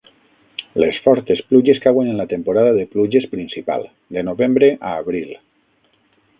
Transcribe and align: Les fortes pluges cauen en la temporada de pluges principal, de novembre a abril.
Les 0.83 0.95
fortes 1.07 1.43
pluges 1.49 1.81
cauen 1.83 2.09
en 2.15 2.17
la 2.23 2.25
temporada 2.33 2.73
de 2.79 2.87
pluges 2.95 3.29
principal, 3.35 3.87
de 4.17 4.27
novembre 4.33 4.75
a 4.91 4.99
abril. 5.07 5.41